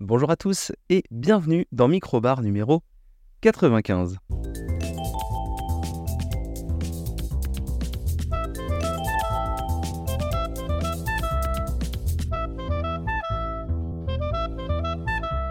[0.00, 2.82] Bonjour à tous et bienvenue dans Microbar numéro
[3.40, 4.18] 95.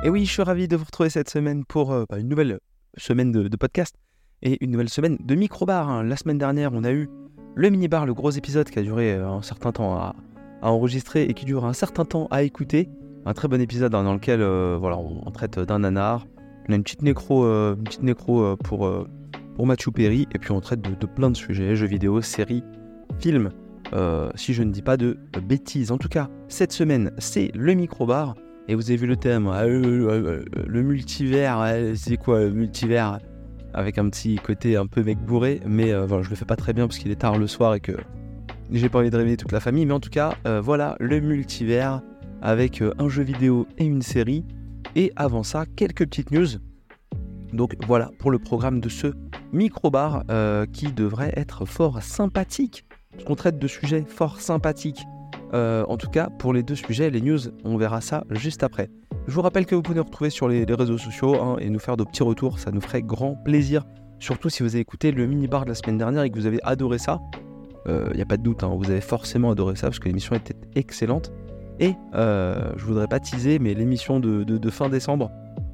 [0.03, 2.59] Et oui, je suis ravi de vous retrouver cette semaine pour euh, bah, une nouvelle
[2.97, 3.96] semaine de, podcast
[4.43, 5.89] et une nouvelle semaine de microbar.
[5.89, 6.03] hein.
[6.03, 7.09] La semaine dernière, on a eu
[7.55, 10.15] le mini-bar, le gros épisode qui a duré euh, un certain temps à,
[10.62, 12.89] à enregistrer et qui dure un certain temps à écouter.
[13.26, 16.27] Un très bon épisode hein, dans lequel euh, voilà, on, traite d'un nanar.
[16.70, 19.07] On a une petite nécro, euh, une petite nécro euh, pour, euh,
[19.55, 22.63] pour Mathieu Perry et puis on traite de, plein de sujets, jeux vidéo, séries,
[23.20, 23.49] films,
[23.93, 25.91] euh, si je ne dis pas de bêtises.
[25.91, 28.35] En tout cas, cette semaine, c'est le microbar.
[28.67, 31.63] Et vous avez vu le thème, euh, euh, euh, le multivers,
[31.95, 33.20] c'est quoi le multivers?
[33.73, 36.55] Avec un petit côté un peu mec bourré, mais euh, voilà, je le fais pas
[36.55, 37.91] très bien parce qu'il est tard le soir et que
[38.71, 39.85] j'ai pas envie de réveiller toute la famille.
[39.85, 42.01] Mais en tout cas, euh, voilà le multivers
[42.41, 44.43] avec euh, un jeu vidéo et une série.
[44.95, 46.48] Et avant ça, quelques petites news.
[47.53, 49.07] Donc voilà pour le programme de ce
[49.54, 52.85] micro-bar euh, qui devrait être fort sympathique.
[53.12, 55.05] Parce qu'on traite de sujets fort sympathiques.
[55.54, 58.90] Euh, en tout cas, pour les deux sujets, les news, on verra ça juste après.
[59.27, 61.79] Je vous rappelle que vous pouvez nous retrouver sur les, réseaux sociaux hein, et nous
[61.79, 63.85] faire de petits retours, ça nous ferait grand plaisir.
[64.20, 66.59] Surtout si vous avez écouté le mini-bar de la semaine dernière et que vous avez
[66.64, 67.20] adoré ça.
[67.88, 70.36] Il n'y a pas de doute, hein, vous avez forcément adoré ça parce que l'émission
[70.36, 71.31] était excellente.
[71.80, 75.31] Et euh, je voudrais pas teaser, mais l'émission de, fin décembre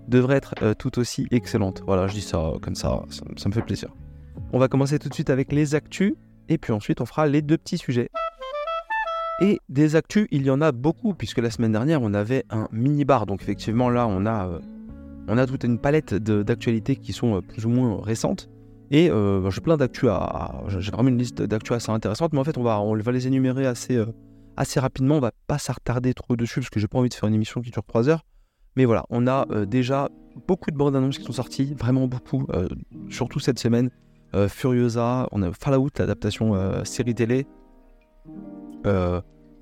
[0.08, 1.84] devrait être euh, tout aussi excellente.
[1.86, 3.90] Voilà, je dis ça comme ça, ça, me fait plaisir.
[4.52, 6.14] On va commencer tout de suite avec les actus
[6.50, 8.10] et puis ensuite on fera les deux petits sujets.
[9.42, 12.68] Et des actus, il y en a beaucoup, puisque la semaine dernière, on avait un
[12.72, 13.26] mini-bar.
[13.26, 14.60] Donc effectivement, là, on a, euh,
[15.28, 18.50] on a toute une palette d'actualités qui sont euh, plus ou moins récentes.
[18.92, 20.62] Et euh, bah, j'ai plein d'actus à...
[20.68, 23.26] J'ai vraiment une liste d'actus assez intéressante, mais en fait, on va, on va les
[23.26, 24.06] énumérer assez, euh,
[24.58, 25.16] assez rapidement.
[25.16, 27.62] On va pas s'attarder trop dessus, parce que j'ai pas envie de faire une émission
[27.62, 28.26] qui dure 3 heures.
[28.76, 30.10] Mais voilà, on a euh, déjà
[30.48, 32.68] beaucoup de bandes annonces qui sont sorties, vraiment beaucoup, euh,
[33.10, 33.90] surtout cette semaine.
[34.34, 37.48] Euh, Furiosa, on a Fallout, l'adaptation euh, série télé.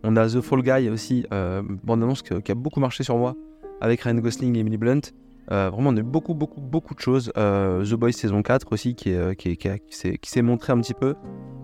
[0.01, 3.35] On a The Fall Guy aussi, bande annonce qui a beaucoup marché sur moi
[3.81, 5.01] avec Ryan Gosling et Emily Blunt.
[5.49, 7.33] Vraiment, on a beaucoup, beaucoup, beaucoup de choses.
[7.35, 10.93] The Boys saison 4 aussi qui, qui, qui qui s'est qui s'est montré un petit
[10.93, 11.15] peu.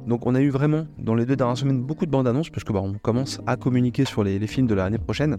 [0.07, 2.63] Donc, on a eu vraiment dans les deux dernières semaines beaucoup de bandes annonces parce
[2.63, 5.37] que bah, on commence à communiquer sur les, films de l'année prochaine.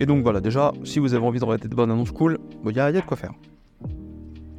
[0.00, 2.76] Et donc voilà, déjà, si vous avez envie de regarder des bandes annonces cool, il
[2.76, 3.32] y, a y a de quoi faire.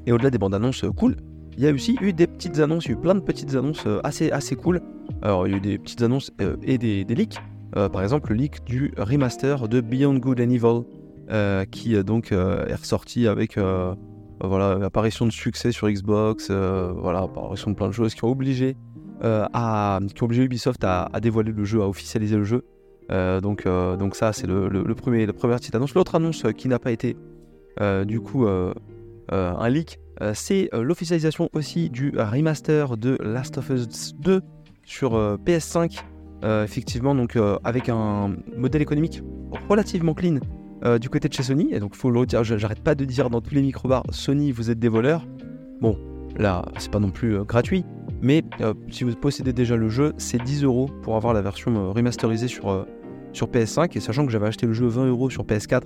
[0.06, 1.16] Et au-delà des bandes annonces euh, cool,
[1.60, 3.54] il y a aussi eu des petites annonces, il y a eu plein de petites
[3.54, 4.82] annonces euh, assez, assez cool.
[5.22, 7.38] Alors, il y a eu des petites annonces euh, et des, des leaks.
[7.74, 13.28] Par exemple, le leak du remaster de Beyond Good and Evil, qui donc est ressorti
[13.28, 18.24] avec euh, voilà, l'apparition de succès sur Xbox, voilà, apparition de plein de choses qui
[18.24, 18.76] ont obligé,
[19.22, 22.64] à, qui ont obligé Ubisoft à, dévoiler le jeu, à officialiser le jeu.
[23.12, 25.94] Euh, donc, euh, donc ça, c'est le, premier, la première petite annonce.
[25.96, 27.18] L'autre annonce euh, qui n'a pas été
[27.82, 28.74] euh, du coup euh,
[29.32, 34.42] euh, un leak, euh, c'est euh, l'officialisation aussi du remaster de Last of Us 2
[34.86, 36.02] sur euh, PS5.
[36.46, 39.22] Euh, effectivement, donc euh, avec un modèle économique
[39.68, 40.38] relativement clean
[40.86, 41.68] euh, du côté de chez Sony.
[41.74, 44.52] Et donc, faut le redire, je- j'arrête pas de dire dans tous les microbars, Sony,
[44.54, 45.26] vous êtes des voleurs.
[45.82, 45.98] Bon,
[46.38, 47.84] là, c'est pas non plus euh, gratuit,
[48.22, 51.76] mais euh, si vous possédez déjà le jeu, c'est 10 euros pour avoir la version
[51.76, 52.86] euh, remasterisée sur, euh,
[53.32, 53.96] sur PS5.
[53.96, 55.84] Et sachant que j'avais acheté le jeu 20 euros sur PS4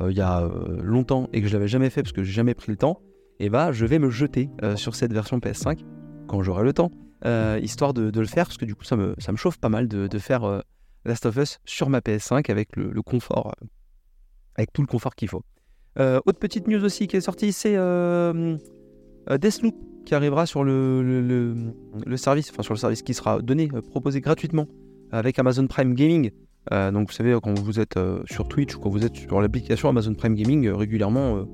[0.00, 0.48] euh, il y a
[0.82, 3.00] longtemps et que je l'avais jamais fait parce que j'ai jamais pris le temps,
[3.38, 5.84] et bah, je vais me jeter sur cette version PS5
[6.26, 6.90] quand j'aurai le temps.
[7.62, 9.86] histoire de, le faire, parce que du coup ça me, ça me chauffe pas mal
[9.86, 10.62] de, de faire
[11.04, 13.54] Last of Us sur ma PS5 avec le, confort,
[14.56, 15.44] avec tout le confort qu'il faut.
[15.96, 17.76] Autre petite news aussi qui est sortie, c'est
[19.30, 21.72] Deathloop qui arrivera sur le,
[22.16, 24.66] service, enfin sur le service qui sera donné, euh, proposé gratuitement
[25.10, 26.30] avec Amazon Prime Gaming.
[26.72, 29.40] Euh, donc vous savez, quand vous êtes euh, sur Twitch ou quand vous êtes sur
[29.40, 31.44] l'application Amazon Prime Gaming, régulièrement,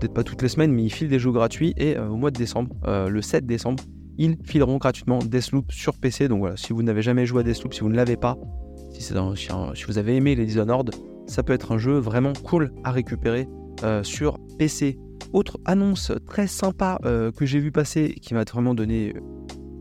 [0.00, 2.38] peut-être pas toutes les semaines, mais ils filent des jeux gratuits et au mois de
[2.38, 3.82] décembre, le 7 décembre,
[4.18, 6.28] ils fileront gratuitement Deathloop sur PC.
[6.28, 8.36] Donc voilà, si vous n'avez jamais joué à Deathloop, si vous ne l'avez pas,
[8.90, 10.90] si, si vous avez aimé les Dishonored,
[11.26, 13.48] ça peut être un jeu vraiment cool à récupérer
[14.02, 14.98] sur PC.
[15.36, 19.12] Autre annonce très sympa euh, que j'ai vu passer qui m'a vraiment donné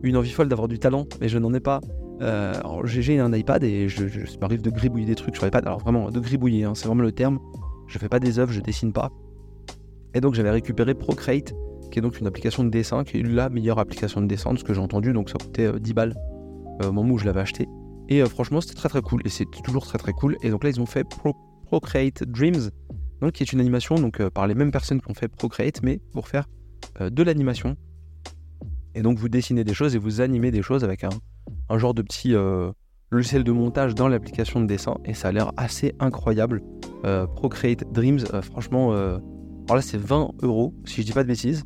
[0.04, 1.80] une envie folle d'avoir du talent, mais je n'en ai pas.
[2.22, 2.54] Euh,
[2.84, 4.04] j'ai un iPad et je,
[4.42, 5.66] m'arrive de gribouiller des trucs sur l'iPad.
[5.66, 7.40] Alors vraiment, de gribouiller, hein, c'est vraiment le terme.
[7.88, 9.14] Je fais pas des œuvres, je dessine pas.
[10.14, 11.54] Et donc j'avais récupéré Procreate,
[11.90, 14.60] qui est donc une application de dessin, qui est la meilleure application de dessin de
[14.60, 16.16] ce que j'ai entendu, donc ça coûtait euh, 10 balles
[16.84, 17.66] euh, au moment où je l'avais acheté.
[18.10, 20.36] Et franchement, c'était très très cool, et c'est toujours très très cool.
[20.44, 22.72] Et donc là, ils ont fait Pro- Procreate Dreams,
[23.22, 25.82] donc qui est une animation donc euh, par les mêmes personnes qui ont fait Procreate,
[25.84, 26.48] mais pour faire
[27.02, 27.76] euh, de l'animation.
[28.94, 31.10] Et donc vous dessinez des choses et vous animez des choses avec un,
[31.70, 32.72] un genre de petit euh,
[33.12, 36.62] logiciel de montage dans l'application de dessin, et ça a l'air assez incroyable.
[37.36, 38.26] Procreate Dreams.
[38.42, 41.64] franchement, alors là c'est 20 euros, si je dis pas de bêtises.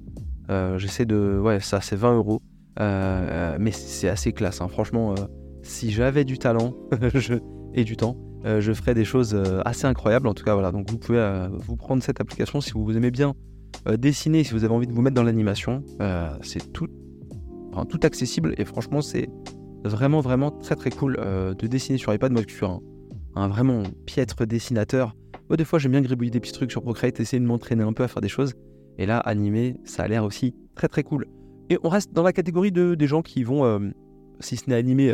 [0.50, 1.40] J'essaie de.
[1.42, 2.42] Ouais, ça c'est 20 euros.
[2.78, 4.68] mais c'est assez classe, hein.
[4.68, 5.16] franchement.
[5.62, 6.74] si j'avais du talent
[7.74, 10.27] et du temps, je ferais des choses assez incroyables.
[10.27, 10.71] En tout cas, voilà.
[10.71, 13.33] Donc vous pouvez vous prendre cette application si vous aimez bien
[13.97, 15.83] dessiner, si vous avez envie de vous mettre dans l'animation.
[16.41, 16.88] c'est tout,
[17.89, 19.30] tout accessible et franchement, c'est
[19.83, 22.31] vraiment, vraiment très très cool de dessiner sur iPad.
[22.31, 25.15] Moi, je suis un, vraiment piètre dessinateur.
[25.56, 28.03] des fois, j'aime bien gribouiller des petits trucs sur Procreate, essayer de m'entraîner un peu
[28.03, 28.53] à faire des choses.
[28.97, 31.25] Et là, animer, ça a l'air aussi très très cool.
[31.69, 33.91] Et on reste dans la catégorie de, des gens qui vont,
[34.39, 35.13] si ce n'est animer,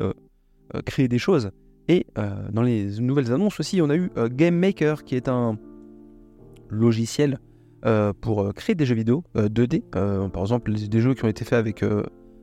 [0.86, 1.51] créer des choses.
[1.88, 2.08] Et
[2.52, 5.58] dans les nouvelles annonces aussi, on a eu Game Maker, qui est un
[6.70, 7.40] logiciel
[8.22, 9.82] pour créer des jeux vidéo 2D.
[10.32, 11.84] par exemple, des jeux qui ont été faits avec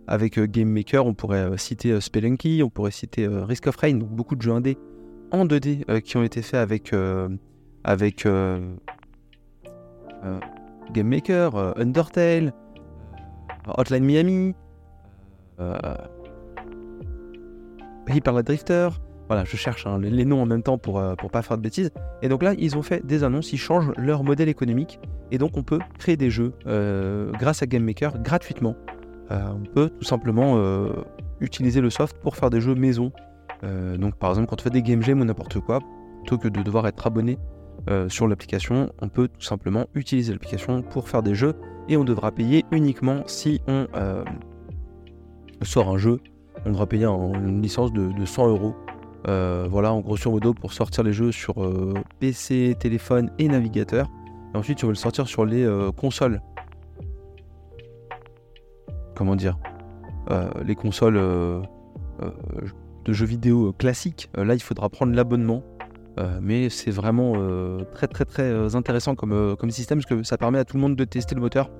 [0.06, 3.76] avec euh, Game Maker, on pourrait euh, citer euh, Spelunky, on pourrait citer Risk of
[3.76, 4.78] Rain, donc beaucoup de jeux indés
[5.30, 6.94] en 2D qui ont été faits avec,
[7.84, 8.26] avec
[10.92, 12.52] Game Maker, Undertale,
[13.66, 14.54] Hotline Miami,
[18.10, 18.90] Hyper Drifter.
[19.32, 21.90] Voilà, je cherche hein, les noms en même temps pour, pour pas faire de bêtises.
[22.20, 25.00] Et donc là, ils ont fait des annonces, ils changent leur modèle économique.
[25.30, 26.52] Et donc, on peut créer des jeux
[27.38, 28.76] grâce à Game Maker gratuitement.
[29.32, 30.90] Euh, on peut tout simplement euh,
[31.40, 33.12] utiliser le soft pour faire des jeux maison.
[33.64, 35.78] Euh, donc par exemple quand on fait des game jams ou n'importe quoi,
[36.18, 37.38] plutôt que de devoir être abonné
[38.08, 41.54] sur l'application, on peut tout simplement utiliser l'application pour faire des jeux
[41.88, 43.88] et on devra payer uniquement si on
[45.62, 46.20] sort un jeu.
[46.64, 48.76] On devra payer une licence de, 100 euros.
[49.24, 51.54] Voilà, en grosso modo, pour sortir les jeux sur
[52.20, 54.08] PC, téléphone et navigateur.
[54.54, 55.66] Et ensuite, on veut le sortir sur les
[55.96, 56.40] consoles
[59.14, 59.56] comment dire,
[60.30, 61.60] euh, les consoles euh,
[62.22, 62.30] euh,
[63.04, 65.62] de jeux vidéo classiques, là il faudra prendre l'abonnement.
[66.40, 67.32] mais c'est vraiment
[67.94, 71.04] très très très intéressant comme système parce que ça permet à tout le monde de
[71.04, 71.70] tester le moteur.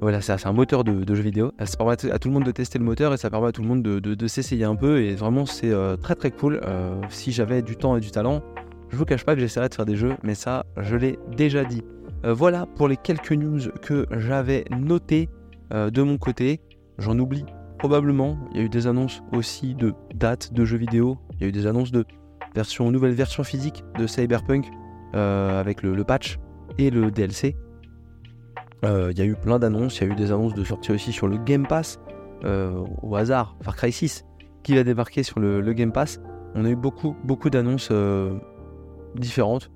[0.00, 1.52] Voilà, c'est un moteur de, jeux vidéo.
[1.64, 3.62] Ça permet à tout le monde de tester le moteur et ça permet à tout
[3.62, 5.02] le monde de, s'essayer un peu.
[5.02, 6.60] Et vraiment, c'est très très cool.
[7.10, 8.42] si j'avais du temps et du talent,
[8.88, 11.64] je vous cache pas que j'essaierais de faire des jeux, mais ça, je l'ai déjà
[11.64, 11.82] dit.
[12.24, 15.28] voilà pour les quelques news que j'avais notées.
[15.72, 16.60] Euh, de mon côté,
[16.98, 17.44] j'en oublie
[17.78, 18.38] probablement.
[18.50, 21.18] Il y a eu des annonces aussi de dates de jeux vidéo.
[21.34, 22.04] Il y a eu des annonces de
[22.54, 24.66] version, nouvelle version physique de Cyberpunk
[25.14, 26.38] euh, avec le, patch
[26.78, 27.56] et le DLC.
[28.84, 29.98] Euh, il y a eu plein d'annonces.
[29.98, 31.98] Il y a eu des annonces de sortie aussi sur le Game Pass.
[32.44, 34.24] au hasard, Far Cry 6
[34.62, 36.20] qui va débarquer sur le, le Game Pass.
[36.54, 37.92] On a eu beaucoup, beaucoup d'annonces
[39.14, 39.70] différentes.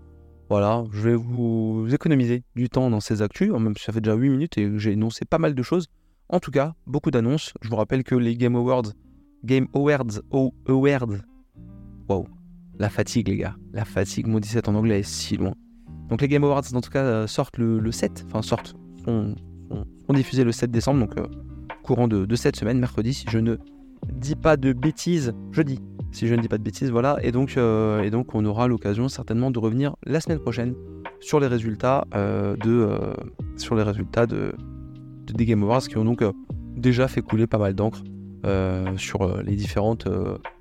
[0.51, 4.15] Voilà, je vais vous économiser du temps dans ces actus, même si ça fait déjà
[4.15, 5.89] 8 minutes et j'ai énoncé pas mal de choses.
[6.29, 7.55] En tout cas, beaucoup d'annonces.
[7.63, 8.93] Je vous rappelle que les Game Awards,
[9.45, 11.23] Game Awards, oh, Awards,
[12.09, 12.27] wow,
[12.79, 15.55] la fatigue les gars, la fatigue, mon 17 en anglais est si loin.
[16.09, 18.75] Donc les Game Awards, en tout cas, euh, sortent le, 7, enfin sortent,
[19.05, 19.35] sont,
[20.13, 21.27] diffusés le 7 décembre, donc euh,
[21.83, 23.57] courant de, cette semaine, mercredi, si je ne
[24.13, 25.81] dis pas de bêtises, jeudi,
[26.13, 27.17] si je ne dis pas de bêtises, voilà.
[27.23, 30.75] Et donc, euh, et donc on aura l'occasion certainement de revenir la semaine prochaine
[31.21, 32.89] sur les résultats euh, de
[33.57, 34.55] sur les résultats de,
[35.33, 36.23] des Game Awards qui ont donc
[36.77, 38.03] déjà fait couler pas mal d'encre
[38.97, 40.07] sur les différentes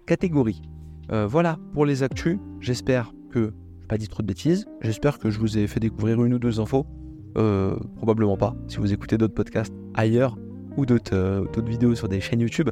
[0.05, 0.61] catégories.
[1.09, 2.39] voilà pour les actus.
[2.61, 3.51] J'espère que
[3.83, 4.65] je pas dit trop de bêtises.
[4.81, 6.85] J'espère que je vous ai fait découvrir une ou deux infos.
[7.33, 10.37] Probablement pas si vous écoutez d'autres podcasts ailleurs
[10.77, 12.69] ou d'autres vidéos sur des chaînes YouTube.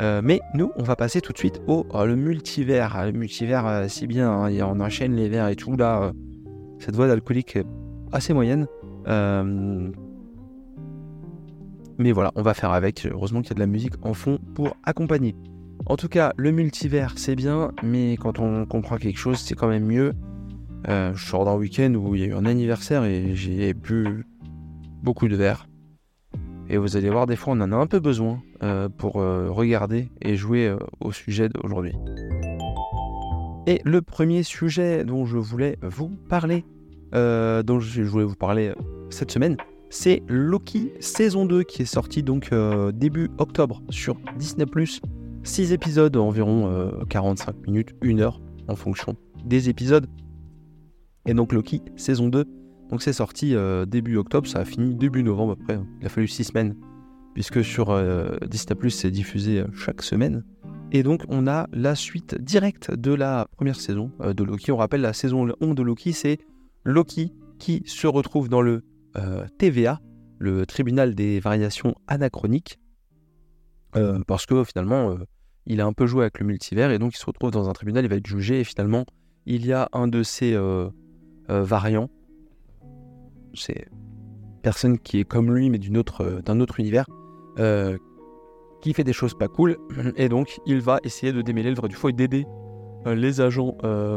[0.00, 3.04] Euh, mais nous, on va passer tout de suite au euh, le multivers.
[3.06, 5.76] Le multivers, euh, c'est bien, hein, on enchaîne les verres et tout.
[5.76, 6.12] Là,
[6.78, 7.66] cette voix d'alcoolique est
[8.12, 8.66] assez moyenne.
[11.98, 13.06] mais voilà, on va faire avec.
[13.10, 15.36] Heureusement qu'il y a de la musique en fond pour accompagner.
[15.86, 19.68] En tout cas, le multivers, c'est bien, mais quand on comprend quelque chose, c'est quand
[19.68, 20.12] même mieux.
[20.86, 24.24] Je sors d'un week-end où il y a eu un anniversaire et j'ai bu
[25.02, 25.66] beaucoup de verres.
[26.70, 29.50] Et vous allez voir, des fois, on en a un peu besoin euh, pour euh,
[29.50, 31.92] regarder et jouer euh, au sujet d'aujourd'hui.
[33.66, 36.64] Et le premier sujet dont je voulais vous parler,
[37.12, 38.72] dont je voulais vous parler
[39.08, 39.56] cette semaine,
[39.88, 42.50] c'est Loki saison 2 qui est sorti donc
[42.92, 44.66] début octobre sur Disney⁇
[45.44, 50.06] 6 épisodes, environ 45 minutes, 1 heure en fonction des épisodes.
[51.26, 52.44] Et donc Loki saison 2
[52.90, 55.80] donc c'est sorti euh, début octobre, ça a fini début novembre après.
[56.00, 56.76] Il a fallu 6 semaines,
[57.34, 60.44] puisque sur euh, Disney Plus c'est diffusé euh, chaque semaine.
[60.92, 64.70] Et donc on a la suite directe de la première saison de Loki.
[64.70, 66.38] On rappelle la saison 1 de Loki, c'est
[66.84, 68.82] Loki qui se retrouve dans le
[69.58, 70.00] TVA,
[70.38, 72.78] le tribunal des variations anachroniques,
[74.26, 75.16] parce que finalement
[75.66, 77.72] il a un peu joué avec le multivers et donc il se retrouve dans un
[77.72, 79.04] tribunal, il va être jugé et finalement
[79.46, 80.56] il y a un de ses
[81.48, 82.08] variant.
[83.54, 83.86] C'est
[84.62, 87.06] personne qui est comme lui mais d'un autre, d'un autre univers
[88.80, 89.76] qui fait des choses pas cool
[90.16, 92.46] et donc il va essayer de démêler le vrai du faux et d'aider
[93.06, 93.76] les agents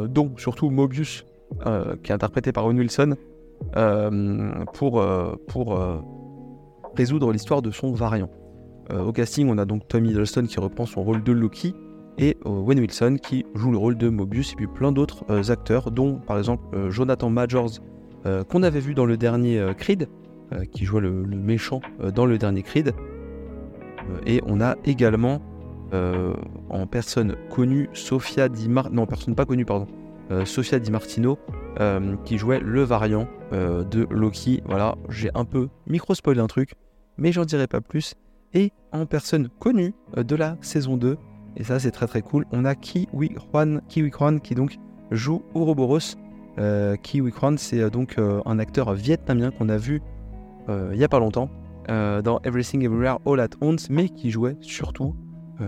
[0.10, 1.26] dont surtout Mobius
[2.04, 3.16] qui est interprété par Owen Wilson
[4.74, 5.06] pour,
[5.48, 5.80] pour
[6.96, 8.30] résoudre l'histoire de son variant.
[8.90, 11.76] au casting, on a donc Tommy Hiddleston qui reprend son rôle de Loki
[12.18, 16.16] et Wayne Wilson qui joue le rôle de Mobius et puis plein d'autres acteurs, dont
[16.16, 17.72] par exemple Jonathan Majors
[18.50, 20.10] qu'on avait vu dans le dernier Creed,
[20.72, 21.80] qui jouait le, méchant
[22.14, 22.94] dans le dernier Creed.
[24.26, 25.42] et on a également
[25.94, 28.90] en personne connue Sofia Di Mar...
[28.92, 29.88] non personne pas connue pardon
[30.46, 31.38] Sofia Di Martino
[32.26, 34.62] qui jouait le variant de Loki.
[34.66, 36.74] Voilà, j'ai un peu micro spoilé un truc,
[37.18, 38.16] mais j'en dirai pas plus.
[38.54, 41.18] Et en personne connue de la saison 2,
[41.58, 42.46] et ça, c'est très très cool.
[42.52, 44.78] On a Kiwi Kwan, Kiwi Kwan qui donc
[45.12, 46.16] joue Ouroboros.
[46.60, 50.02] Euh, Kiwi Kwan, c'est euh, donc euh, un acteur vietnamien qu'on a vu
[50.92, 51.50] il y a pas longtemps
[51.88, 55.16] dans Everything Everywhere All at Once, mais qui jouait surtout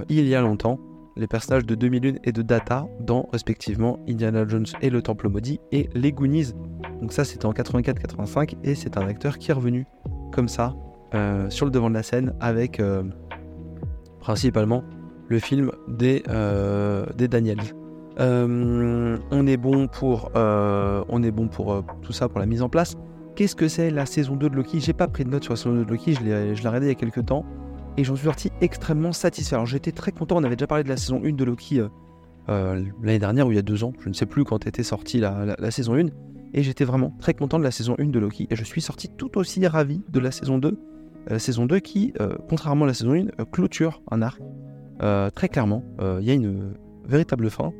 [0.10, 0.78] il y a longtemps
[1.16, 5.62] les personnages de 2001 et de Data dans respectivement Indiana Jones et le Temple Maudit
[5.72, 6.52] et les Goonies.
[7.00, 9.86] Donc ça c'était en 84-85 et c'est un acteur qui est revenu
[10.34, 10.76] comme ça
[11.48, 12.82] sur le devant de la scène avec
[14.20, 14.84] principalement
[15.30, 17.62] le film des, euh, des Daniels.
[18.20, 22.62] Euh, on est bon pour, euh, on est bon pour tout ça, pour la mise
[22.62, 22.96] en place.
[23.36, 24.82] Qu'est-ce que c'est la saison 2 de Loki?
[24.82, 26.90] J'ai pas pris de notes sur la saison 2 de Loki, je l'ai regardé il
[26.90, 27.46] y a quelques temps
[27.96, 29.56] et j'en suis sorti extrêmement satisfait.
[29.56, 31.82] Alors j'étais très content, on avait déjà parlé de la saison 1 de Loki
[32.48, 35.20] l'année dernière ou il y a deux ans, je ne sais plus quand était sortie
[35.20, 36.08] la, la, saison 1,
[36.54, 39.08] et j'étais vraiment très content de la saison 1 de Loki et je suis sorti
[39.08, 40.78] tout aussi ravi de la saison 2.
[41.38, 42.14] saison 2 qui,
[42.50, 44.42] contrairement à la saison 1, clôture un arc
[45.02, 46.74] euh, très clairement, euh, il y a une
[47.06, 47.72] véritable fin.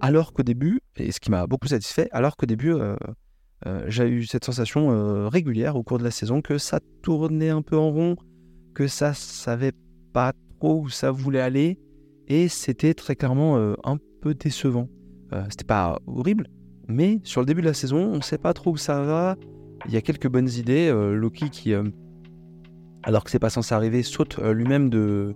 [0.00, 2.96] Alors qu'au début, et ce qui m'a beaucoup satisfait, alors qu'au début, euh,
[3.86, 7.76] j'ai eu cette sensation régulière au cours de la saison que ça tournait un peu
[7.76, 8.16] en rond,
[8.74, 9.72] que ça savait
[10.12, 11.78] pas trop où ça voulait aller,
[12.28, 14.88] et c'était très clairement un peu décevant.
[15.48, 16.48] c'était pas horrible,
[16.86, 19.36] mais sur le début de la saison, on sait pas trop où ça va.
[19.86, 20.92] Il y a quelques bonnes idées.
[21.14, 21.72] Loki qui,
[23.02, 25.34] alors que c'est pas censé arriver, saute lui-même de,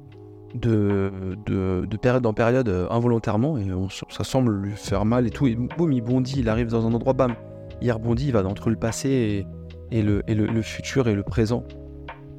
[0.54, 3.66] de, de, période en période euh, involontairement et
[4.10, 5.46] ça semble lui faire mal et tout.
[5.46, 7.34] Et boum, il bondit, il arrive dans un endroit, bam,
[7.80, 9.46] il rebondit, il va entre le passé
[9.90, 11.64] et, le, et le, futur et le présent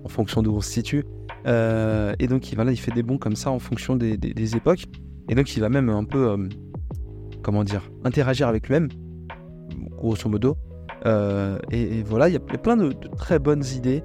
[0.04, 1.06] en fonction d'où on se situe.
[1.48, 4.56] Euh, et donc il va là, il fait des bonds comme ça en fonction des,
[4.56, 4.86] époques.
[5.30, 6.50] Et donc il va même un peu, euh,
[7.42, 8.90] comment dire, interagir avec lui-même,
[9.92, 10.58] grosso modo.
[11.06, 14.04] et, voilà, il y, a plein de, de très bonnes idées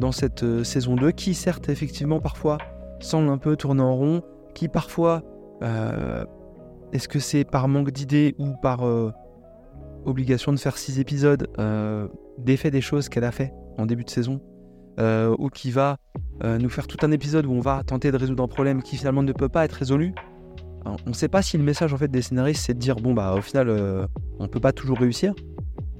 [0.00, 2.56] dans cette saison 2 qui certes effectivement parfois
[3.00, 4.22] semble un peu tourner en rond,
[4.54, 5.22] qui parfois,
[5.62, 6.24] euh,
[6.92, 9.12] est-ce que c'est par manque d'idées ou par euh,
[10.04, 14.10] obligation de faire six épisodes, euh, défait des choses qu'elle a fait en début de
[14.10, 14.40] saison,
[15.38, 15.98] ou qui va
[16.42, 19.22] nous faire tout un épisode où on va tenter de résoudre un problème qui finalement
[19.22, 20.12] ne peut pas être résolu?
[20.84, 23.12] on ne sait pas si le message en fait des scénaristes c'est de dire bon
[23.12, 24.08] bah au final
[24.40, 25.34] on peut pas toujours réussir,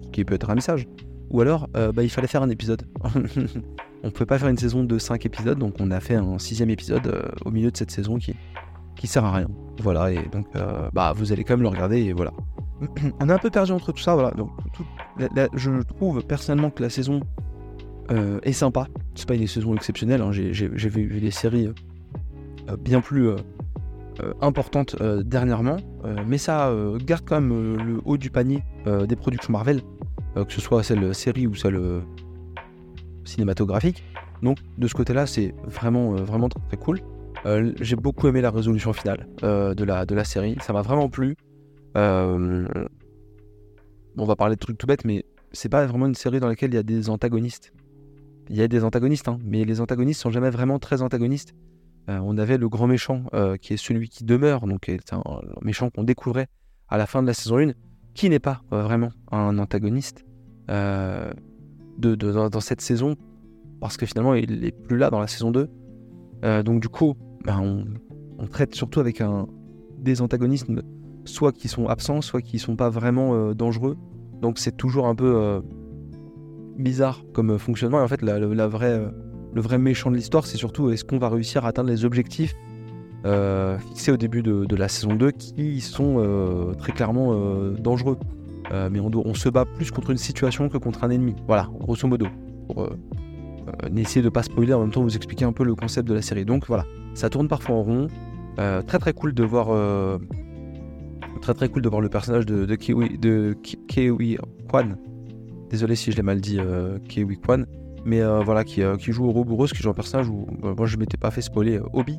[0.02, 0.88] ce qui peut être un message,
[1.31, 2.83] ou alors bah, il fallait faire un épisode.
[4.02, 6.71] on pouvait pas faire une saison de 5 épisodes, donc on a fait un sixième
[6.71, 8.35] épisode euh, au milieu de cette saison qui,
[8.97, 9.49] qui sert à rien.
[9.81, 12.33] Voilà, et donc euh, bah, vous allez quand même le regarder, et voilà.
[13.21, 14.31] on est un peu perdu entre tout ça, voilà.
[14.33, 14.50] Donc,
[15.55, 17.21] je trouve personnellement que la saison
[18.11, 18.87] euh, est sympa.
[19.14, 20.31] C'est pas une saison exceptionnelle, hein.
[20.33, 21.69] j'ai vu des séries
[22.78, 23.31] bien plus
[24.40, 25.78] importantes dernièrement,
[26.26, 26.73] mais ça
[27.05, 29.81] garde quand même le haut du panier des productions Marvel,
[30.37, 31.81] que ce soit celle série ou celle
[33.29, 34.03] cinématographique.
[34.43, 37.01] Donc de ce côté-là, c'est vraiment, euh, vraiment très, cool.
[37.47, 40.57] Euh, j'ai beaucoup aimé la résolution finale euh, de, la, de la série.
[40.61, 41.37] Ça m'a vraiment plu.
[41.95, 42.65] on
[44.17, 46.77] va parler de trucs tout bêtes, mais c'est pas vraiment une série dans laquelle il
[46.77, 47.73] y a des antagonistes.
[48.51, 51.55] Il y a des antagonistes, hein, mais les antagonistes sont jamais vraiment très antagonistes.
[52.09, 53.25] on avait le grand méchant
[53.61, 55.23] qui est celui qui demeure, donc c'est un,
[55.63, 56.49] méchant qu'on découvrait
[56.89, 57.73] à la fin de la saison 1,
[58.15, 60.25] qui n'est pas vraiment un antagoniste
[61.99, 63.17] dans, cette saison,
[63.81, 65.69] parce que finalement il est plus là dans la saison 2.
[66.45, 67.14] Euh, donc du coup,
[67.45, 67.85] ben,
[68.38, 69.23] on, traite surtout avec
[69.99, 70.69] des antagonistes,
[71.25, 73.97] soit qui sont absents, soit qui sont pas vraiment euh, dangereux.
[74.40, 75.61] Donc c'est toujours un peu euh,
[76.76, 78.00] bizarre comme fonctionnement.
[78.00, 81.90] En fait, le vrai méchant de l'histoire, c'est surtout est-ce qu'on va réussir à atteindre
[81.90, 82.55] les objectifs
[83.81, 87.35] fixés au début de, la saison 2 qui sont très clairement
[87.73, 88.17] dangereux?
[88.71, 91.35] Euh, mais on, se bat plus contre une situation que contre un ennemi.
[91.47, 92.27] Voilà, grosso modo.
[92.67, 92.99] Pour euh,
[93.85, 96.15] euh, essayer de pas spoiler, en même temps vous expliquer un peu le concept de
[96.15, 96.45] la série.
[96.45, 96.85] Donc voilà,
[97.15, 98.07] ça tourne parfois en rond.
[98.57, 99.69] très très cool de voir
[101.41, 103.57] Très très cool de voir le personnage de, de
[104.69, 104.97] Kwan.
[105.71, 107.67] Désolé si je l'ai mal dit, euh, Kiwi Kwan.
[108.05, 111.17] Mais euh, voilà, qui, euh, joue Ouroboros, qui joue un personnage où moi je m'étais
[111.17, 112.19] pas fait spoiler Obi,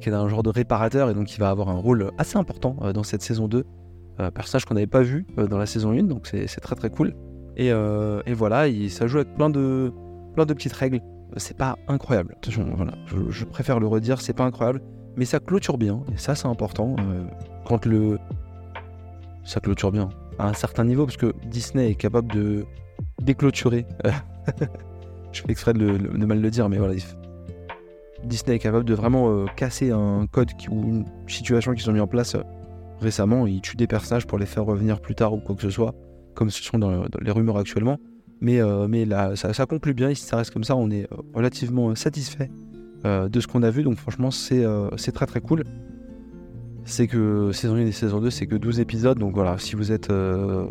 [0.00, 2.76] qui est un genre de réparateur et donc qui va avoir un rôle assez important
[2.92, 3.64] dans cette saison 2.
[4.34, 7.14] Personnage qu'on n'avait pas vu dans la saison 1, donc c'est très très cool.
[7.56, 9.92] Et, et voilà, il, ça joue avec plein de,
[10.34, 11.00] plein de petites règles.
[11.36, 12.34] C'est pas incroyable.
[12.36, 14.80] Attention, voilà, je, je préfère le redire, c'est pas incroyable
[15.16, 16.96] mais ça clôture bien, et ça c'est important.
[17.00, 17.24] Euh,
[17.64, 18.18] quand le.
[19.44, 20.08] Ça clôture bien,
[20.38, 22.66] à un certain niveau, parce que Disney est capable de
[23.22, 23.86] déclôturer.
[25.32, 25.86] je fais exprès de,
[26.26, 26.94] mal le dire, mais voilà.
[28.24, 32.00] Disney est capable de vraiment euh, casser un code ou une situation qu'ils ont mis
[32.00, 32.42] en place euh,
[33.00, 33.46] récemment.
[33.46, 35.94] Ils tuent des personnages pour les faire revenir plus tard ou quoi que ce soit,
[36.34, 37.98] comme ce sont dans, les rumeurs actuellement.
[38.40, 41.94] Mais, mais là, ça, conclut bien, et si ça reste comme ça, on est relativement
[41.94, 42.50] satisfait
[43.06, 43.82] euh, de ce qu'on a vu.
[43.82, 45.64] Donc franchement, euh, c'est très très cool.
[46.84, 49.18] C'est que saison 1 et saison 2, c'est que 12 épisodes.
[49.18, 50.66] Donc voilà, si vous êtes euh,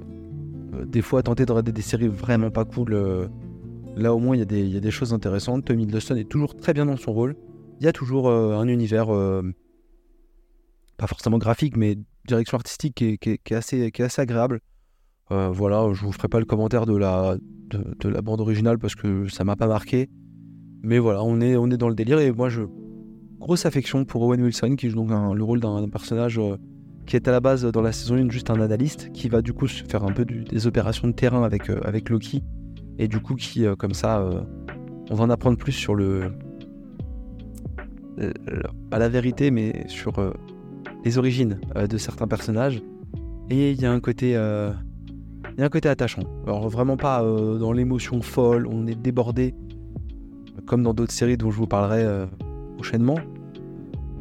[0.85, 3.29] des fois tenté de regarder des séries vraiment pas cool,
[3.95, 5.65] là au moins il y, y, a des choses intéressantes.
[5.65, 7.35] Tommy Hiddleston est toujours très bien dans son rôle.
[7.79, 9.07] Il y a toujours un univers,
[10.97, 14.59] pas forcément graphique, mais direction artistique qui est, assez, agréable.
[15.29, 17.37] voilà, je vous ferai pas le commentaire de la,
[17.69, 20.09] de, de la bande originale parce que ça m'a pas marqué.
[20.85, 22.61] Mais voilà, on est, dans le délire et moi, je.
[23.39, 26.57] Grosse affection pour Owen Wilson qui joue donc le rôle d'un personnage euh,
[27.05, 29.53] qui est à la base dans la saison 1 juste un analyste qui va du
[29.53, 32.41] coup faire un peu des opérations de terrain avec, euh, avec Loki
[32.97, 34.27] et du coup qui, euh, comme ça,
[35.11, 36.31] on va en apprendre plus sur le.
[38.89, 40.13] pas la vérité, mais sur
[41.05, 42.81] les origines de certains personnages.
[43.49, 44.31] Et il y a un côté.
[44.31, 46.23] il y a un côté attachant.
[46.45, 49.53] Alors vraiment pas dans l'émotion folle, on est débordé
[50.65, 52.25] comme dans d'autres séries dont je vous parlerai euh,
[52.75, 53.17] prochainement.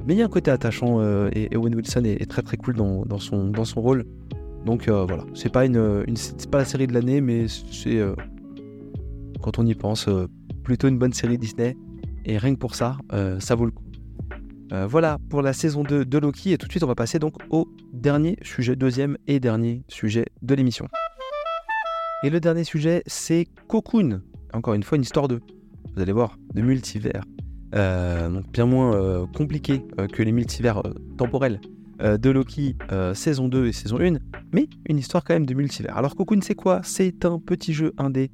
[0.07, 2.75] Mais il y a un côté attachant euh, et Owen Wilson est, très très cool
[2.75, 4.05] dans, son, dans son rôle.
[4.67, 6.05] Donc euh, voilà, c'est pas, une,
[6.51, 8.01] pas la série de l'année, mais c'est,
[9.43, 10.09] quand on y pense,
[10.63, 11.77] plutôt une bonne série Disney.
[12.27, 12.97] Et rien que pour ça,
[13.39, 13.84] ça vaut le coup.
[14.71, 16.53] Voilà pour la saison 2 de Loki.
[16.53, 20.27] Et tout de suite, on va passer donc au dernier sujet, deuxième et dernier sujet
[20.43, 20.89] de l'émission.
[22.25, 24.23] Et le dernier sujet, c'est Cocoon.
[24.53, 25.41] Encore une fois, une histoire de
[25.95, 27.25] vous allez voir, de multivers.
[27.75, 30.83] Euh, donc bien moins euh, compliqué euh, que les multivers
[31.17, 31.61] temporels
[32.01, 32.77] de Loki
[33.15, 34.19] saison 2 et saison 1,
[34.53, 35.97] mais une histoire quand même de multivers.
[35.97, 36.81] Alors Cocoon c'est quoi?
[36.83, 38.33] C'est un petit jeu indé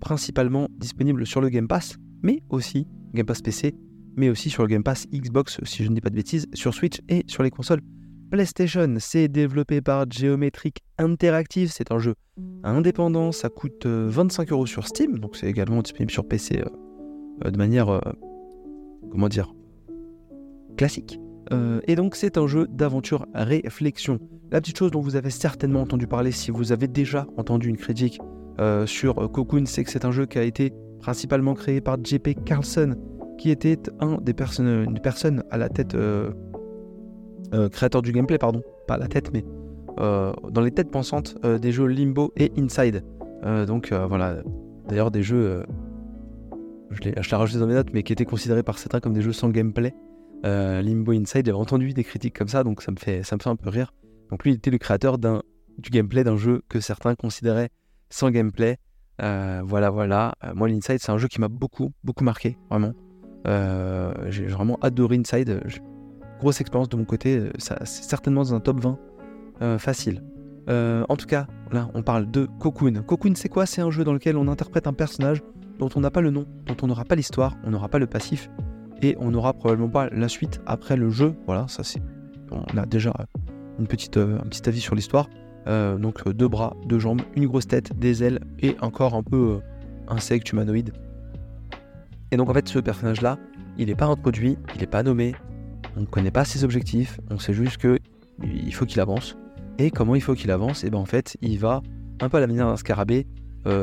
[0.00, 3.74] principalement disponible sur le Game Pass, mais aussi Game Pass PC,
[4.16, 6.74] mais aussi sur le Game Pass Xbox si je ne dis pas de bêtises, sur
[6.74, 7.80] Switch et sur les consoles
[8.30, 8.96] PlayStation.
[8.98, 12.14] C'est développé par Geometric Interactive, c'est un jeu
[12.64, 16.62] indépendant, ça coûte 25 euros sur Steam, donc c'est également disponible sur PC
[17.44, 18.00] euh, de manière, euh,
[19.10, 19.54] comment dire,
[20.76, 21.20] classique.
[21.52, 24.18] Euh, et donc c'est un jeu d'aventure réflexion.
[24.50, 27.76] La petite chose dont vous avez certainement entendu parler si vous avez déjà entendu une
[27.76, 28.20] critique
[28.86, 32.94] sur Cocoon, c'est que c'est un jeu qui a été principalement créé par JP Carlson,
[33.38, 35.96] qui était un des personnes, une personne à la tête,
[37.72, 39.44] créateur du gameplay, pardon, pas à la tête, mais
[39.96, 43.04] dans les têtes pensantes des jeux Limbo et Inside.
[43.66, 44.42] donc voilà,
[44.88, 45.64] d'ailleurs des jeux
[46.90, 49.32] je l'ai rajouté dans mes notes, mais qui étaient considérés par certains comme des jeux
[49.32, 49.94] sans gameplay.
[50.44, 53.40] Euh, Limbo Inside, j'avais entendu des critiques comme ça, donc ça me fait, ça me
[53.40, 53.92] fait un peu rire.
[54.30, 57.70] Donc lui, il était le créateur du gameplay d'un jeu que certains considéraient
[58.10, 58.78] sans gameplay.
[59.22, 60.34] Euh, voilà, voilà.
[60.44, 62.92] Euh, moi, l'Inside, c'est un jeu qui m'a beaucoup, beaucoup marqué, vraiment.
[63.44, 65.62] J'ai vraiment adoré Inside.
[66.40, 70.22] Grosse expérience de mon côté, c'est certainement dans un top 20 facile.
[70.68, 73.02] en tout cas, là, on parle de Cocoon.
[73.06, 73.66] Cocoon, c'est quoi?
[73.66, 75.42] C'est un jeu dans lequel on interprète un personnage
[75.78, 78.06] dont on n'a pas le nom, dont on n'aura pas l'histoire, on n'aura pas le
[78.06, 78.50] passif,
[79.02, 81.34] et on n'aura probablement pas la suite après le jeu.
[81.46, 82.02] Voilà, ça c'est.
[82.50, 83.12] On a déjà
[83.78, 85.28] une petite, euh, un petit avis sur l'histoire.
[85.66, 89.22] Euh, donc euh, deux bras, deux jambes, une grosse tête, des ailes et encore un
[89.22, 89.60] peu
[90.08, 90.92] insecte humanoïde.
[92.34, 93.38] Et donc en fait ce personnage-là,
[93.78, 95.34] il n'est pas introduit, il n'est pas nommé,
[95.96, 97.98] on ne connaît pas ses objectifs, on sait juste que
[98.42, 99.36] il faut qu'il avance.
[99.78, 100.84] Et comment il faut qu'il avance?
[100.84, 101.80] Et bien en fait il va
[102.20, 103.26] un peu à la manière d'un scarabée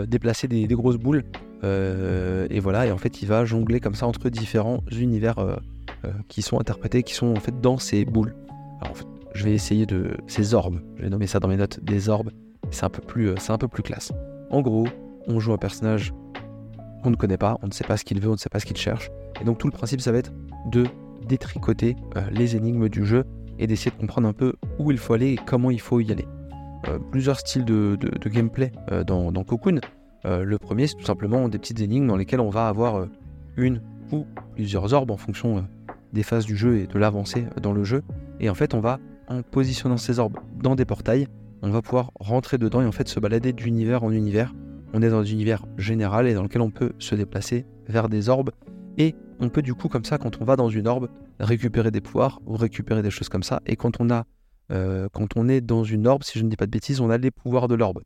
[0.07, 1.23] déplacer des, grosses boules
[1.63, 5.55] euh, et voilà, et en fait, il va jongler comme ça entre différents univers euh,
[6.05, 8.35] euh, qui sont interprétés, qui sont en fait dans ces boules.
[8.81, 8.95] Alors,
[9.33, 10.17] je vais essayer de.
[10.27, 12.31] Ces orbes, je vais nommer ça dans mes notes, des orbes.
[12.71, 12.91] C'est un,
[13.37, 14.11] c'est un peu plus classe.
[14.49, 14.87] En gros,
[15.27, 16.13] on joue un personnage
[17.01, 18.59] qu'on ne connaît pas, on ne sait pas ce qu'il veut, on ne sait pas
[18.59, 19.09] ce qu'il cherche.
[19.41, 20.31] Et donc, tout le principe, ça va être
[20.67, 20.85] de
[21.27, 21.95] détricoter
[22.31, 23.23] les énigmes du jeu
[23.59, 26.11] et d'essayer de comprendre un peu où il faut aller et comment il faut y
[26.11, 26.25] aller.
[27.11, 28.71] plusieurs styles de, gameplay
[29.05, 29.79] dans, dans Cocoon.
[30.25, 33.09] Euh, le premier, c'est tout simplement des petites énigmes dans lesquelles on va avoir euh,
[33.57, 35.61] une ou plusieurs orbes en fonction euh,
[36.13, 38.03] des phases du jeu et de l'avancée dans le jeu.
[38.39, 41.27] Et en fait, on va en positionnant ces orbes dans des portails,
[41.61, 44.53] on va pouvoir rentrer dedans et en fait se balader d'univers en univers.
[44.93, 48.29] On est dans un univers général et dans lequel on peut se déplacer vers des
[48.29, 48.51] orbes
[48.97, 52.01] et on peut du coup comme ça quand on va dans une orbe récupérer des
[52.01, 54.25] pouvoirs ou récupérer des choses comme ça et quand on a
[54.71, 57.09] euh, quand on est dans une orbe, si je ne dis pas de bêtises, on
[57.09, 58.01] a les pouvoirs de l'orbe.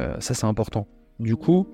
[0.00, 0.86] Euh, ça c'est important.
[1.20, 1.66] Du coup,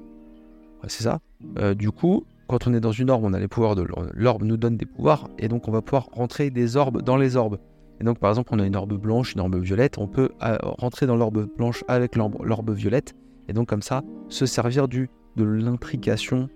[0.88, 1.20] c'est ça.
[1.59, 4.42] Euh, du coup, quand on est dans une orbe, on a les pouvoirs de l'orbe
[4.42, 7.59] nous donne des pouvoirs et donc on va pouvoir rentrer des orbes dans les orbes.
[8.00, 11.07] Et donc par exemple, on a une orbe blanche, une orbe violette, on peut rentrer
[11.07, 13.14] dans l'orbe blanche avec l'orbe violette
[13.48, 16.48] et donc comme ça se servir du de l'intrication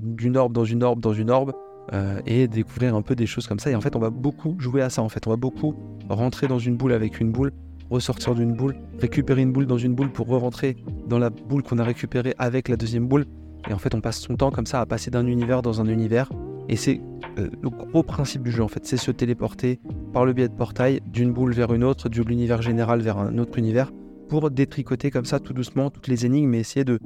[0.00, 1.52] d'une orbe dans une orbe dans une orbe
[1.94, 3.70] euh, et découvrir un peu des choses comme ça.
[3.70, 5.02] Et en fait, on va beaucoup jouer à ça.
[5.02, 5.74] En fait, on va beaucoup
[6.10, 7.50] rentrer dans une boule avec une boule,
[7.88, 11.78] ressortir d'une boule, récupérer une boule dans une boule pour re-rentrer dans la boule qu'on
[11.78, 13.24] a récupérée avec la deuxième boule.
[13.70, 15.86] Et en fait, on passe son temps comme ça à passer d'un univers dans un
[15.86, 16.28] univers.
[16.68, 17.00] Et c'est
[17.38, 19.80] euh, le gros principe du jeu en fait, c'est se téléporter
[20.12, 23.38] par le biais de portail d'une boule vers une autre, de l'univers général vers un
[23.38, 23.90] autre univers,
[24.28, 26.98] pour détricoter comme ça tout doucement toutes les énigmes et essayer de,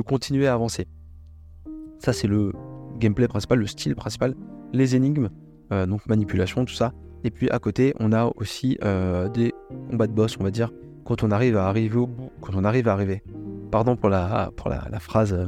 [0.00, 0.86] continuer à avancer.
[1.98, 2.52] Ça, c'est le
[2.98, 4.34] gameplay principal, le style principal,
[4.72, 5.28] les énigmes,
[5.72, 6.92] euh, donc manipulation, tout ça.
[7.24, 9.52] Et puis à côté, on a aussi euh, des
[9.90, 10.72] combats de boss, on va dire,
[11.04, 13.22] quand on arrive à arriver au bout, quand on arrive à arriver.
[13.70, 14.50] Pardon pour la,
[15.00, 15.46] phrase euh,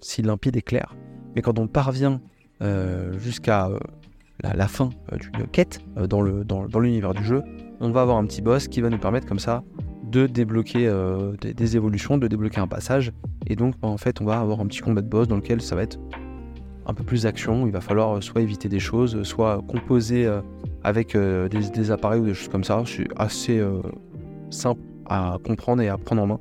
[0.00, 0.96] si limpide et claire,
[1.34, 2.20] mais quand on parvient
[3.16, 3.70] jusqu'à
[4.42, 6.20] la, fin d'une quête dans
[6.78, 7.42] l'univers du jeu,
[7.80, 9.64] on va avoir un petit boss qui va nous permettre comme ça
[10.10, 10.90] de débloquer
[11.40, 13.12] des, des, évolutions, de débloquer un passage.
[13.46, 15.76] Et donc, en fait, on va avoir un petit combat de boss dans lequel ça
[15.76, 15.98] va être
[16.90, 17.66] un peu plus d'action.
[17.66, 20.40] Il va falloir euh, soit éviter des choses, soit composer euh,
[20.82, 22.82] avec euh, des, appareils ou des choses comme ça.
[22.86, 23.62] C'est assez
[24.50, 26.40] simple à comprendre et à prendre en main.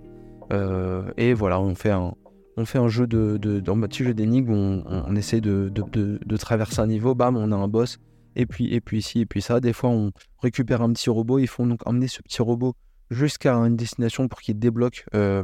[1.18, 2.14] et voilà, on fait un,
[2.58, 6.88] on fait jeu de, de, petit jeu d'énigmes on, on, essaie de, de, traverser un
[6.88, 8.00] niveau, bam, on a un boss,
[8.36, 9.60] et puis, et puis ici, et puis ça.
[9.60, 12.74] Des fois, on récupère un petit robot, il faut donc emmener ce petit robot
[13.10, 15.44] jusqu'à une destination pour qu'il débloque un,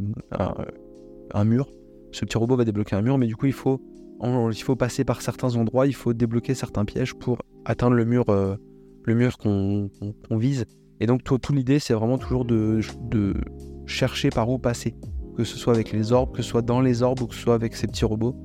[1.34, 1.70] un, mur.
[2.12, 3.82] Ce petit robot va débloquer un mur, mais du coup, il faut
[4.24, 8.30] il faut passer par certains endroits, il faut débloquer certains pièges pour atteindre le mur,
[8.30, 8.56] euh,
[9.04, 9.90] le mur qu'on
[10.32, 10.66] vise.
[11.00, 12.80] Et donc, toute l'idée, c'est vraiment toujours de,
[13.86, 14.96] chercher par où passer,
[15.36, 17.42] que ce soit avec les orbes, que ce soit dans les orbes ou que ce
[17.42, 18.36] soit avec ces petits robots.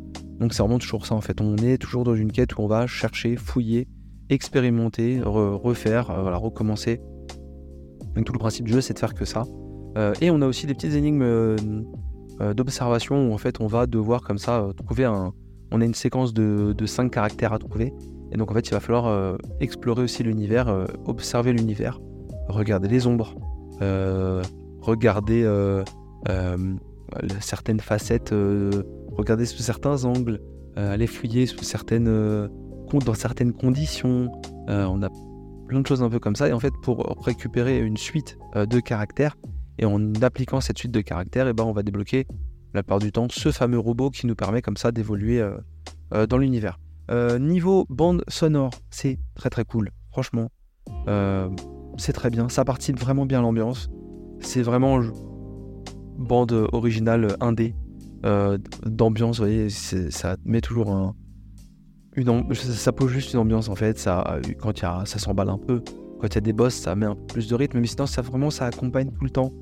[0.40, 1.40] Donc, c'est vraiment toujours ça en fait.
[1.40, 3.86] On est toujours dans une quête où on va chercher, fouiller,
[4.28, 7.00] expérimenter, refaire, euh, voilà, recommencer.
[8.14, 9.44] Donc, tout le principe du jeu, c'est de faire que ça.
[9.98, 11.56] Euh, et on a aussi des petites énigmes
[12.54, 15.34] d'observation où en fait, on va devoir comme ça trouver un
[15.72, 17.92] on a une séquence de, de 5 caractères à trouver.
[18.32, 22.00] Et donc en fait, il va falloir euh, explorer aussi l'univers, euh, observer l'univers,
[22.48, 23.34] regarder les ombres,
[23.82, 24.42] euh,
[24.80, 25.44] regarder
[27.40, 28.34] certaines facettes,
[29.12, 30.40] regarder sous certains angles,
[30.76, 34.30] aller fouiller sous certaines, dans certaines conditions.
[34.68, 35.02] on
[35.70, 36.48] plein de choses un peu comme ça.
[36.48, 39.36] Et en fait, pour récupérer une suite de caractères,
[39.78, 42.26] et en appliquant cette suite de caractères, et eh ben, on va débloquer
[42.74, 45.56] la plupart du temps, ce fameux robot qui nous permet comme ça d'évoluer euh,
[46.12, 46.78] euh, dans l'univers.
[47.10, 49.90] Euh, niveau bande sonore, c'est très très cool.
[50.12, 50.50] Franchement,
[51.96, 52.48] c'est très bien.
[52.48, 53.88] Ça participe vraiment bien à l'ambiance.
[54.40, 55.00] C'est vraiment
[56.18, 57.74] bande originale indé
[58.84, 59.38] d'ambiance.
[59.38, 61.14] Vous voyez, ça met toujours un,
[62.54, 63.98] ça pose juste une ambiance en fait.
[63.98, 65.82] Ça, quand y ça s'emballe un peu.
[66.20, 67.80] Quand il y a des boss, ça met un peu plus de rythme.
[67.80, 69.52] Mais sinon, ça vraiment, ça accompagne tout le temps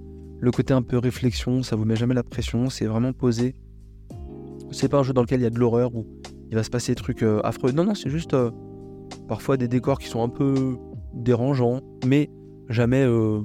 [0.41, 3.55] le côté un peu réflexion, ça vous met jamais la pression, c'est vraiment posé.
[4.71, 6.07] C'est pas un jeu dans lequel il y a de l'horreur où
[6.51, 7.73] il va se passer des trucs euh, affreux.
[7.73, 8.51] Non, non, c'est juste euh,
[9.27, 10.77] parfois des décors qui sont un peu
[11.15, 12.31] dérangeants, mais
[12.69, 13.41] jamais euh,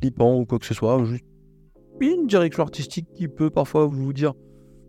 [0.00, 1.02] flippants ou quoi que ce soit.
[1.04, 1.24] Juste
[2.00, 4.34] une direction artistique qui peut parfois vous dire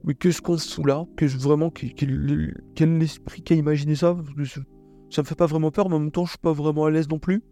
[0.04, 1.06] Mais qu'est-ce qu'on fout là
[1.38, 4.16] vraiment quel, esprit qui a imaginé ça
[5.10, 6.92] Ça me fait pas vraiment peur, mais en même temps, je suis pas vraiment à
[6.92, 7.44] l'aise non plus.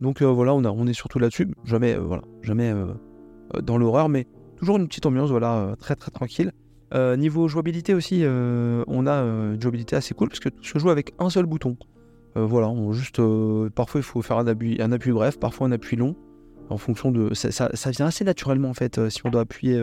[0.00, 1.48] Donc voilà, on, est surtout là-dessus.
[1.64, 2.74] Jamais, voilà, jamais
[3.54, 6.52] euh, dans l'horreur, mais toujours une petite ambiance, voilà, euh, très très tranquille.
[6.92, 10.90] Euh, niveau jouabilité aussi, on a une jouabilité assez cool parce que tout se joue
[10.90, 11.76] avec un seul bouton.
[12.36, 13.20] voilà, juste
[13.74, 16.14] parfois il faut faire un appui, un appui bref, parfois un appui long,
[16.70, 19.82] en fonction de ça, ça, vient assez naturellement en fait si on doit appuyer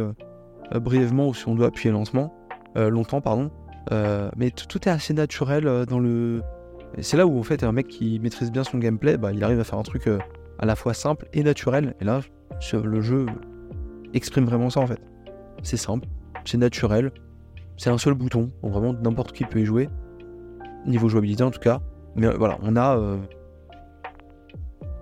[0.80, 2.34] brièvement ou si on doit appuyer lentement,
[2.76, 3.52] longtemps pardon.
[4.38, 6.42] mais tout est assez naturel dans le.
[7.00, 9.60] C'est là où en fait un mec qui maîtrise bien son gameplay, bah, il arrive
[9.60, 10.08] à faire un truc
[10.60, 11.96] à la fois simple et naturel.
[12.02, 12.22] Et là,
[12.74, 13.26] le jeu
[14.14, 15.00] exprime vraiment ça en fait.
[15.64, 16.08] C'est simple,
[16.46, 17.12] c'est naturel,
[17.78, 19.90] c'est un seul bouton, vraiment n'importe qui peut y jouer,
[20.86, 21.82] niveau jouabilité en tout cas.
[22.16, 23.18] Mais euh, voilà, on a euh,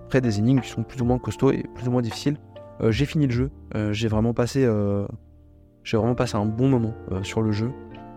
[0.04, 2.36] après des énigmes qui sont plus ou moins costauds et plus ou moins difficiles.
[2.80, 3.50] Euh, j'ai fini le jeu,
[3.92, 4.66] j'ai vraiment passé,
[5.84, 7.70] j'ai vraiment passé un bon moment sur le jeu.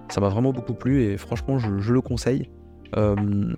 [0.10, 2.49] Ça m'a vraiment beaucoup plu et franchement je, le conseille.
[2.95, 3.56] il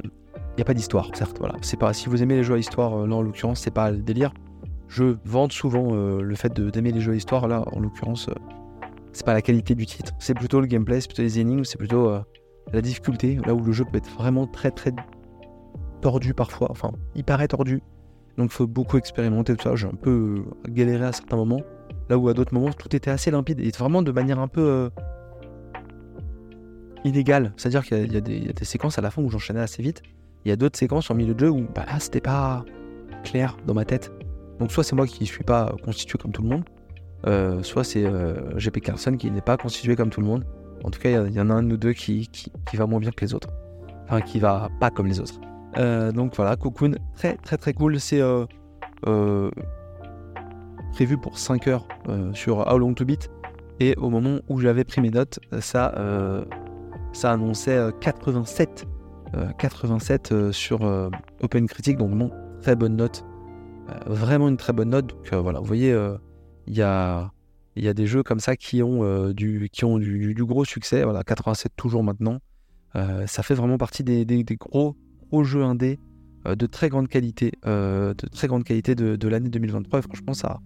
[0.58, 1.38] n'y a pas d'histoire, certes.
[1.40, 1.56] Voilà.
[1.62, 3.98] C'est pas, si vous aimez les jeux à histoire, là en l'occurrence, c'est pas le
[3.98, 4.32] délire.
[4.88, 8.30] Je vante souvent le fait d'aimer les jeux à histoire, là en l'occurrence,
[9.12, 11.78] c'est pas la qualité du titre, c'est plutôt le gameplay, c'est plutôt les énigmes, c'est
[11.78, 12.12] plutôt
[12.72, 14.92] la difficulté, là où le jeu peut être vraiment très très
[16.02, 17.82] tordu parfois, enfin il paraît tordu,
[18.38, 21.62] donc faut beaucoup expérimenter tout ça, j'ai un peu galéré à certains moments,
[22.10, 24.62] là où à d'autres moments tout était assez limpide et vraiment de manière un peu
[24.62, 24.90] euh,
[27.04, 30.02] inégale, c'est-à-dire qu'il y, a des séquences à la fin où j'enchaînais assez vite,
[30.44, 32.66] il y a d'autres séquences en milieu de jeu où bah, c'était pas
[33.24, 34.12] clair dans ma tête,
[34.60, 36.64] donc soit c'est moi qui suis pas constitué comme tout le monde,
[37.28, 40.46] euh, soit c'est euh, GP Carlson qui n'est pas constitué comme tout le monde.
[40.84, 43.10] En tout cas, il y, en a un nous deux qui, qui, va moins bien
[43.10, 43.50] que les autres.
[44.04, 45.40] Enfin, qui va pas comme les autres.
[45.78, 48.00] Euh, donc voilà, Cocoon, très très très cool.
[48.00, 48.22] C'est
[50.94, 51.88] prévu pour 5 heures
[52.34, 53.30] sur How Long to Beat.
[53.82, 55.94] Et au moment où j'avais pris mes notes, ça,
[57.12, 58.86] ça annonçait 87,
[59.58, 60.82] 87 sur
[61.42, 61.98] Open Critic.
[61.98, 63.26] Donc bon, très bonne note.
[64.06, 65.08] vraiment une très bonne note.
[65.08, 65.94] Donc voilà, vous voyez
[66.68, 67.32] il y a,
[67.76, 71.04] y a des jeux comme ça qui ont, euh, du, qui ont du, gros succès.
[71.04, 72.40] Voilà, 87 toujours maintenant.
[72.96, 74.26] Euh, ça fait vraiment partie des,
[74.60, 74.96] gros,
[75.36, 76.00] gros jeux indés
[76.48, 80.02] euh, de très grande qualité, de très grande qualité de, l'année 2023.
[80.02, 80.60] franchement, ça,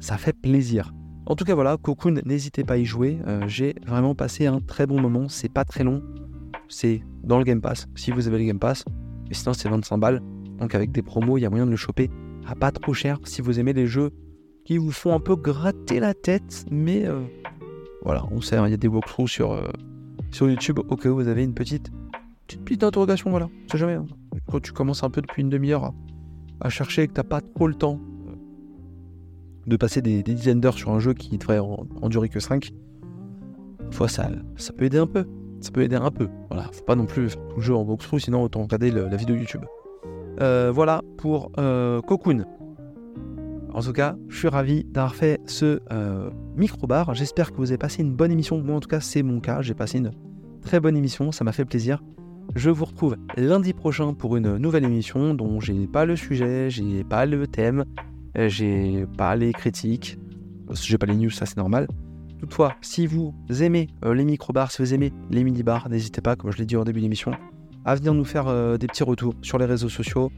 [0.00, 0.92] ça fait plaisir.
[1.26, 3.18] En tout cas, voilà, Cocoon, n'hésitez pas à y jouer.
[3.46, 5.28] J'ai vraiment passé un très bon moment.
[5.28, 6.02] C'est pas très long.
[6.68, 8.84] C'est dans le Game Pass, si vous avez le Game Pass.
[9.30, 10.20] Et sinon, c'est 25 balles.
[10.58, 12.10] Donc, avec des promos, il y a moyen de le choper
[12.46, 14.10] à pas trop cher si vous aimez les jeux
[14.64, 17.22] qui vous font un peu gratter la tête, mais euh,
[18.04, 19.68] voilà, on sait, hein, il y a des walkthroughs sur, euh,
[20.30, 21.90] sur YouTube au cas où vous avez une petite,
[22.46, 23.94] petite, petite interrogation, voilà, c'est jamais.
[23.94, 24.06] Hein.
[24.50, 25.92] Quand tu commences un peu depuis une demi-heure
[26.60, 28.34] à, chercher et que t'as pas trop le temps euh,
[29.66, 32.70] de passer des, dizaines d'heures sur un jeu qui devrait en, en durer que 5,
[33.90, 35.26] fois ça, ça peut aider un peu.
[35.60, 36.28] Ça peut aider un peu.
[36.50, 39.16] Voilà, faut pas non plus faire tout le jeu en walkthrough, sinon autant regarder la
[39.16, 39.64] vidéo YouTube.
[40.38, 42.44] voilà pour Cocoon.
[43.74, 47.14] En tout cas, je suis ravi d'avoir fait ce euh, micro-bar.
[47.14, 48.60] J'espère que vous avez passé une bonne émission.
[48.60, 49.62] Moi, en tout cas, c'est mon cas.
[49.62, 50.10] J'ai passé une
[50.60, 51.32] très bonne émission.
[51.32, 52.02] Ça m'a fait plaisir.
[52.54, 57.04] Je vous retrouve lundi prochain pour une nouvelle émission dont j'ai pas le sujet, j'ai
[57.04, 57.84] pas le thème,
[58.36, 60.18] euh, j'ai pas les critiques,
[60.72, 61.88] j'ai pas les news, ça c'est normal.
[62.38, 66.52] Toutefois, si vous aimez euh, les micro-bars, si vous aimez les mini-bars, n'hésitez pas, comme
[66.52, 67.32] je l'ai dit au début de l'émission,
[67.84, 68.46] à venir nous faire
[68.78, 70.30] des petits retours sur les réseaux sociaux,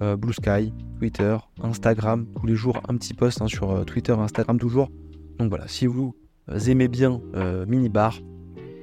[0.00, 4.58] Blue Sky, Twitter, Instagram, tous les jours un petit post hein, sur euh, Twitter, Instagram
[4.58, 4.90] toujours.
[5.38, 6.14] Donc voilà, si vous
[6.50, 8.20] euh, aimez bien euh, Minibar,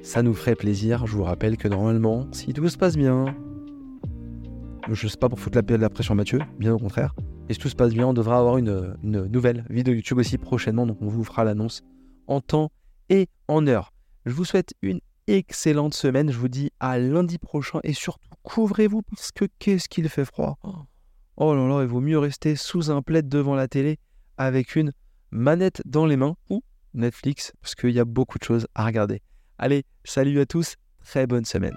[0.08, 1.06] ça nous ferait plaisir.
[1.06, 3.36] Je vous rappelle que normalement, si tout se passe bien,
[4.90, 7.14] je sais pas pour foutre la, la pression Mathieu, bien au contraire.
[7.50, 10.38] Et si tout se passe bien, on devra avoir une, une nouvelle vidéo YouTube aussi
[10.38, 11.82] prochainement, donc on vous fera l'annonce
[12.26, 12.72] en temps
[13.10, 13.92] et en heure.
[14.24, 19.02] Je vous souhaite une excellente semaine, je vous dis à lundi prochain et surtout couvrez-vous
[19.02, 20.56] parce que qu'est-ce qu'il fait froid.
[21.36, 23.98] Oh là là, il vaut mieux rester sous un plaid devant la télé
[24.38, 24.92] avec une
[25.30, 26.62] manette dans les mains ou
[26.94, 29.20] Netflix parce qu'il y a beaucoup de choses à regarder.
[29.60, 31.76] Allez, salut à tous, très bonne semaine.